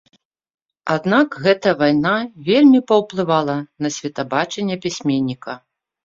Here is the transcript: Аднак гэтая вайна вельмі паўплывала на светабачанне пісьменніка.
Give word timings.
Аднак 0.93 1.35
гэтая 1.47 1.73
вайна 1.81 2.13
вельмі 2.47 2.79
паўплывала 2.91 3.57
на 3.87 3.91
светабачанне 3.97 4.75
пісьменніка. 4.87 5.53